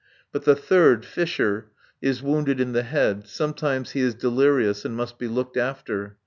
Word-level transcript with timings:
But 0.31 0.45
the 0.45 0.55
third, 0.55 1.05
Fisher, 1.05 1.67
is 2.01 2.23
wounded 2.23 2.59
in 2.59 2.71
the 2.71 2.81
head. 2.81 3.27
Sometimes 3.27 3.91
he 3.91 3.99
is 4.01 4.15
delirious 4.15 4.83
and 4.83 4.95
must 4.97 5.19
be 5.19 5.27
looked 5.27 5.57
after. 5.57 6.17